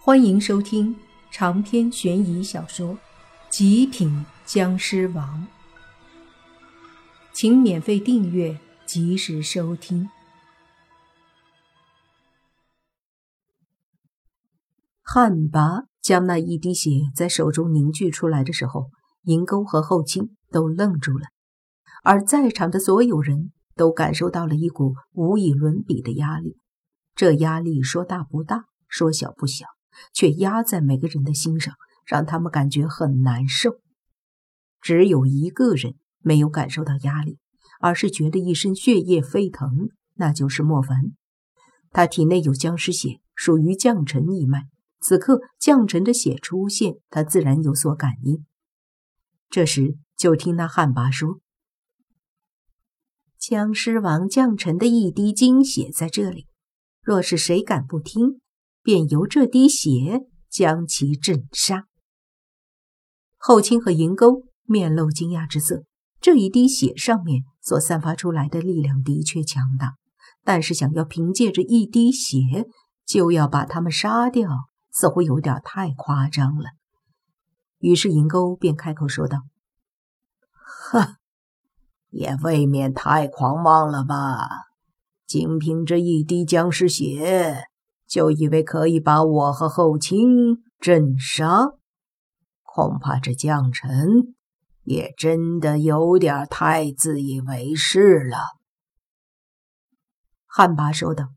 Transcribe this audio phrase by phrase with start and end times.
[0.00, 0.96] 欢迎收听
[1.30, 2.94] 长篇悬疑小说
[3.50, 5.42] 《极品僵尸王》，
[7.34, 10.08] 请免费订阅，及时收听。
[15.02, 18.90] 汉拔将那一滴血在手中凝聚出来的时候，
[19.24, 21.26] 银钩和后清都愣住了，
[22.04, 26.56] 而在场的所有人都感受到了一股无以伦比的压力。
[27.14, 29.66] 这压力说大不大，说小不小。
[30.12, 33.80] 却压在每个人的心上，让他们感觉很难受。
[34.80, 37.38] 只有一个人没有感受到压力，
[37.80, 41.12] 而是觉得一身血液沸腾，那就是莫凡。
[41.90, 44.68] 他体内有僵尸血，属于将臣一脉。
[45.00, 48.44] 此刻将臣的血出现，他自然有所感应。
[49.48, 51.40] 这时，就听那旱魃说
[53.38, 56.48] ：“僵尸王将臣的一滴精血在这里，
[57.00, 58.40] 若是谁敢不听。”
[58.88, 61.84] 便由这滴血将其震杀。
[63.36, 65.84] 后清和银钩面露惊讶之色，
[66.22, 69.96] 这一滴血上面所散发出来的力量的确强大，
[70.42, 72.40] 但是想要凭借着一滴血
[73.04, 74.48] 就要把他们杀掉，
[74.90, 76.70] 似乎有点太夸张了。
[77.80, 79.42] 于是银钩便开口说道
[80.90, 81.16] ：“哈，
[82.08, 84.48] 也未免太狂妄了吧？
[85.26, 87.64] 仅凭这一滴僵尸血。”
[88.08, 91.74] 就以为可以把我和后卿震杀，
[92.62, 94.34] 恐怕这将臣
[94.82, 98.38] 也真的有点太自以为是了。”
[100.50, 101.28] 汉魃说道，“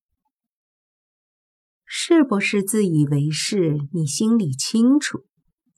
[1.85, 3.77] 是不是自以为是？
[3.91, 5.25] 你心里清楚。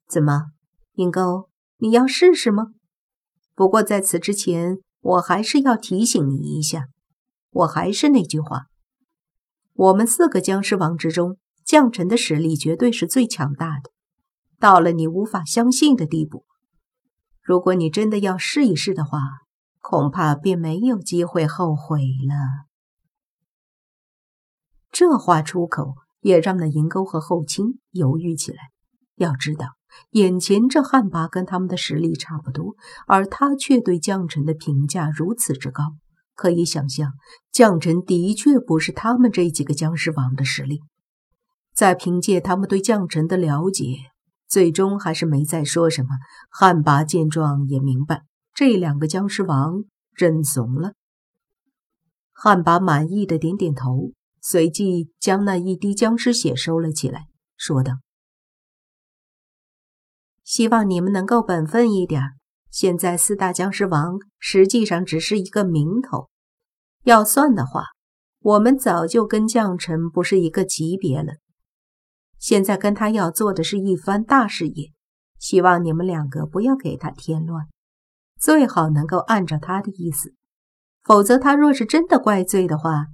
[0.08, 0.52] 怎么，
[0.94, 2.68] 银钩，你要试试吗？
[3.56, 6.90] 不过在此之前，我还是要提醒你一下。
[7.50, 8.68] 我还是那句话。”
[9.74, 13.90] 我们四个僵尸王之中，将臣的实力绝对是最强大的，
[14.60, 16.46] 到了你无法相信的地步。
[17.42, 19.20] 如果你真的要试一试的话，
[19.82, 22.68] 恐怕便没有机会后悔了。
[24.92, 28.70] 这话出口，也让那银钩和后卿犹豫起来。
[29.16, 29.70] 要知道，
[30.12, 32.76] 眼前这汉魃跟他们的实力差不多，
[33.08, 35.96] 而他却对将臣的评价如此之高。
[36.36, 37.14] 可以想象，
[37.52, 40.82] 将臣的确不是他们这几个僵尸王的实力。
[41.74, 43.84] 再凭借他们对将臣的了解，
[44.48, 46.10] 最终还是没再说什么。
[46.50, 48.24] 汉魃见状也明白，
[48.54, 50.94] 这两个僵尸王认怂了。
[52.32, 54.12] 汉魃满意的点点头，
[54.42, 57.94] 随即将那一滴僵尸血收了起来，说道
[60.44, 62.22] ：“希望你们能够本分一点。”
[62.74, 66.32] 现在四大僵尸王实际上只是一个名头，
[67.04, 67.84] 要算的话，
[68.40, 71.34] 我们早就跟将臣不是一个级别了。
[72.40, 74.92] 现在跟他要做的是一番大事业，
[75.38, 77.68] 希望你们两个不要给他添乱，
[78.40, 80.34] 最好能够按照他的意思，
[81.04, 83.06] 否则他若是真的怪罪的话，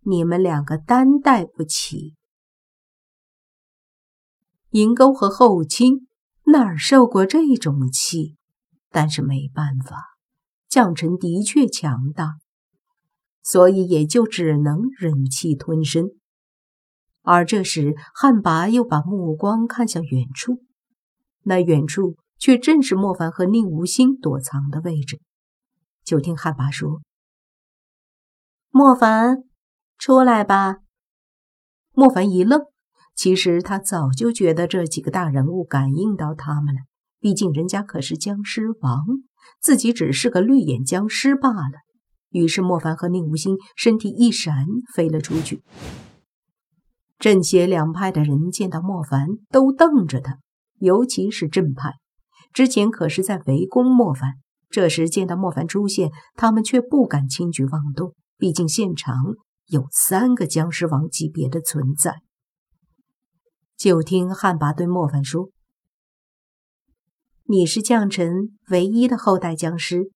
[0.00, 2.16] 你们两个担待不起。
[4.70, 6.08] 银钩和后卿
[6.46, 8.34] 哪儿受过这种气？
[8.94, 9.96] 但是没办法，
[10.68, 12.36] 将臣的确强大，
[13.42, 16.10] 所以也就只能忍气吞声。
[17.22, 20.62] 而这时，汉魃又把目光看向远处，
[21.42, 25.20] 那远处却正是莫凡和宁无心躲藏的位置。
[26.04, 27.00] 就听汉魃说
[28.70, 29.42] ：“莫凡，
[29.98, 30.76] 出来吧。”
[31.90, 32.60] 莫凡一愣，
[33.16, 36.80] 其实他早就觉得这几个大人物感应到他们了。
[37.24, 39.02] 毕竟人家可是僵尸王，
[39.58, 41.78] 自己只是个绿眼僵尸罢了。
[42.28, 45.62] 于是莫凡和宁无心身体一闪，飞了出去。
[47.18, 50.36] 正邪两派的人见到莫凡，都瞪着他，
[50.80, 51.94] 尤其是正派，
[52.52, 54.34] 之前可是在围攻莫凡，
[54.68, 58.12] 这时见到莫凡出现，他们却不敢轻举妄动。
[58.36, 59.16] 毕竟现场
[59.68, 62.16] 有三个僵尸王级别的存在。
[63.78, 65.53] 就听汉魃对莫凡说。
[67.46, 70.10] 你是将臣唯一的后代僵尸，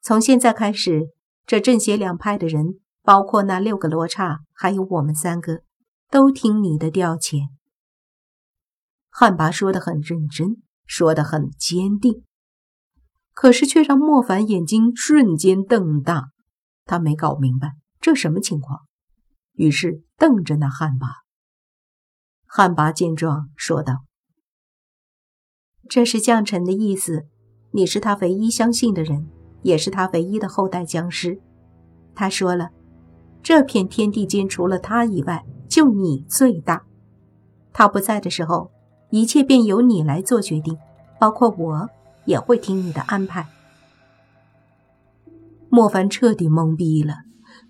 [0.00, 1.12] 从现在开始，
[1.46, 5.62] 这正邪两派的人，包括那六个罗刹，还有我们三个，
[6.10, 7.46] 都听你的调遣。
[9.08, 12.24] 汉魃说的很认真，说的很坚定，
[13.32, 16.30] 可是却让莫凡眼睛瞬间瞪大，
[16.84, 18.80] 他没搞明白这什么情况，
[19.52, 21.06] 于是瞪着那汉魃。
[22.46, 24.07] 汉魃见状说道。
[25.88, 27.24] 这是将臣的意思，
[27.70, 29.26] 你是他唯一相信的人，
[29.62, 31.40] 也是他唯一的后代僵尸。
[32.14, 32.70] 他说了，
[33.42, 36.82] 这片天地间除了他以外，就你最大。
[37.72, 38.70] 他不在的时候，
[39.10, 40.76] 一切便由你来做决定，
[41.18, 41.88] 包括我
[42.26, 43.46] 也会听你的安排。
[45.70, 47.14] 莫凡彻底懵逼了，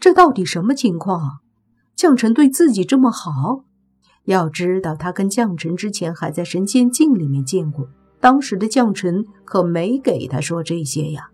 [0.00, 1.38] 这到底什么情况？
[1.94, 3.65] 将臣对自己这么好？
[4.25, 7.88] 要知道，他跟将臣之前还在神仙境里面见过，
[8.20, 11.31] 当时的将臣可没给他说这些呀。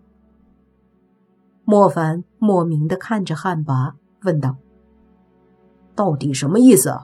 [1.63, 4.57] 莫凡莫名的看着汉拔，问道
[5.95, 6.95] ：“到底什么意思？”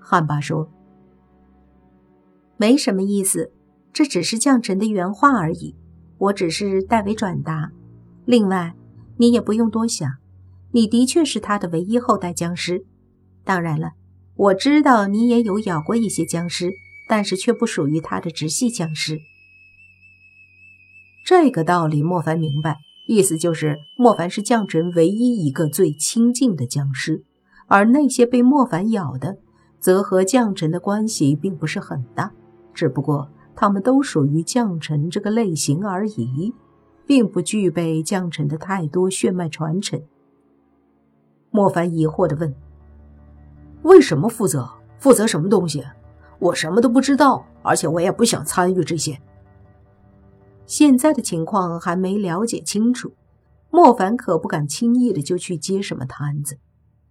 [0.00, 0.68] 汉拔说
[2.56, 3.52] ：“没什么意思，
[3.92, 5.74] 这只是将臣的原话而已，
[6.18, 7.70] 我只是代为转达。
[8.24, 8.74] 另外，
[9.16, 10.10] 你也不用多想，
[10.72, 12.84] 你的确是他的唯一后代僵尸。
[13.44, 13.92] 当然了。”
[14.38, 16.70] 我知道你也有咬过一些僵尸，
[17.08, 19.18] 但是却不属于他的直系僵尸。
[21.24, 27.24] 这个道理莫凡明白，意思就是莫凡是将臣唯一一个最亲近的僵尸，
[27.66, 29.38] 而那些被莫凡咬的，
[29.80, 32.32] 则和将臣的关系并不是很大，
[32.72, 36.54] 只不过他们都属于将臣这个类型而已，
[37.06, 40.00] 并不具备将臣的太多血脉传承。
[41.50, 42.54] 莫凡疑惑地问。
[43.82, 44.68] 为什么负责？
[44.98, 45.84] 负责什么东西？
[46.38, 49.20] 我什么都不知道，而且我也不想参与这些。
[50.66, 53.14] 现在的情况还没了解清楚，
[53.70, 56.58] 莫凡可不敢轻易的就去接什么摊子，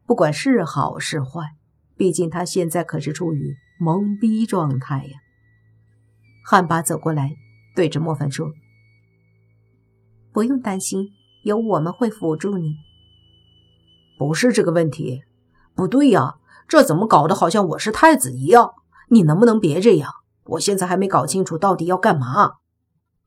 [0.05, 1.55] 不管是好是坏，
[1.95, 5.19] 毕竟他现在可是处于懵逼状态呀。
[6.45, 7.35] 汉巴走过来，
[7.75, 8.51] 对着莫凡说
[10.31, 11.09] ：“不用担心，
[11.43, 12.75] 有我们会辅助你。”
[14.17, 15.23] 不是这个问题，
[15.75, 16.35] 不对呀。
[16.67, 18.73] 这怎么搞得好像我是太子一样？
[19.09, 20.11] 你能不能别这样？
[20.51, 22.53] 我现在还没搞清楚到底要干嘛。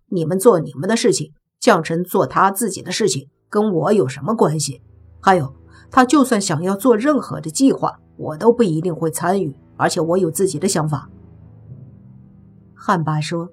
[0.07, 4.83] 你们做你们的事情，将臣做他自己的事情，跟我有什么关系？
[5.21, 5.55] 还有，
[5.91, 11.11] 他就算想要做任何的计划，我都不一定会参与，而且我有自己的想法。
[12.75, 13.51] 汉巴说：“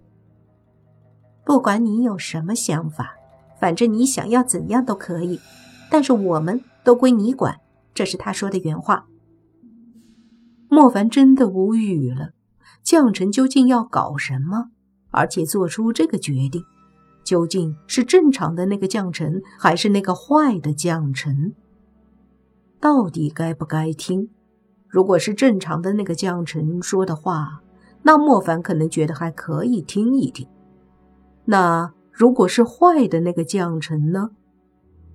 [1.43, 3.15] 不管你有什么想法，
[3.59, 5.39] 反正你想要怎样都可以，
[5.91, 7.59] 但是我们都归你管。”
[7.93, 9.07] 这是他说的原话。
[10.69, 12.31] 莫凡真的无语了，
[12.83, 14.71] 将臣究竟要搞什么？
[15.11, 16.63] 而且做出这个决定，
[17.23, 21.53] 究竟是正常的那个将臣，还是那个坏的将臣？
[22.79, 24.29] 到底该不该听？
[24.87, 27.61] 如果是正常的那个将臣说的话，
[28.03, 30.47] 那莫凡可能觉得还可以听一听。
[31.45, 34.31] 那如果是坏的那个将臣呢？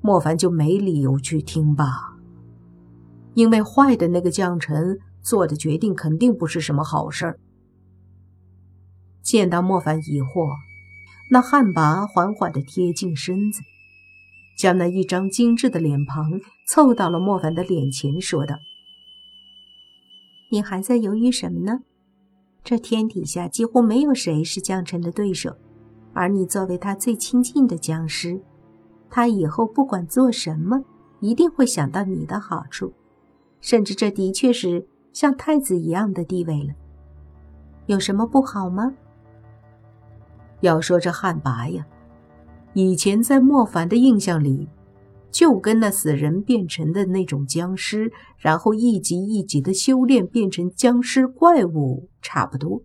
[0.00, 2.16] 莫凡就没理由去听吧，
[3.34, 4.98] 因为坏的那个将臣。
[5.22, 7.38] 做的决定肯定不是什么好事儿。
[9.22, 10.50] 见到莫凡疑惑，
[11.30, 13.62] 那汉魃缓缓地贴近身子，
[14.58, 18.56] 将那一张精致的脸庞凑到了莫凡的脸前，说道
[20.50, 21.82] ：“你还在犹豫什么呢？
[22.64, 25.56] 这天底下几乎没有谁是江辰的对手，
[26.12, 28.42] 而你作为他最亲近的僵尸，
[29.08, 30.84] 他以后不管做什么，
[31.20, 32.92] 一定会想到你的好处，
[33.60, 36.74] 甚至这的确是。”像太子一样的地位了，
[37.86, 38.94] 有什么不好吗？
[40.60, 41.86] 要说这汉拔呀，
[42.72, 44.68] 以前在莫凡的印象里，
[45.30, 52.82] 就跟那死人变成的那种僵尸，然后一级一级的修炼变成僵尸怪物差不多。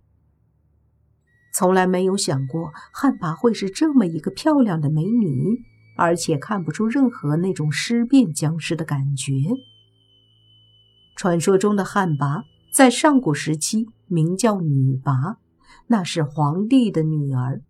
[1.53, 5.62] 从来没有想过汉拔会是这么一个漂亮的美女，
[5.98, 9.34] 而且看不出任何那种尸变僵尸的感觉。
[11.17, 15.38] 传说中的汉魃在上古时期名叫女魃，
[15.88, 17.63] 那是皇帝的女儿。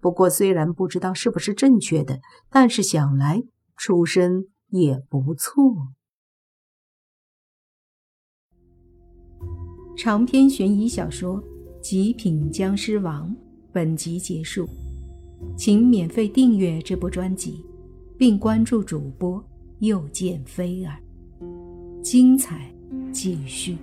[0.00, 3.42] 不过虽然不知道是不是正确的，但是想来
[3.76, 5.92] 出身也不错。
[9.94, 11.42] 长篇悬疑小说
[11.80, 13.30] 《极品僵尸王》
[13.72, 14.66] 本集结束，
[15.56, 17.62] 请免费订阅这部专辑，
[18.16, 19.44] 并关注主播
[19.80, 20.98] 又见菲儿，
[22.02, 22.75] 精彩。
[23.12, 23.78] 继续。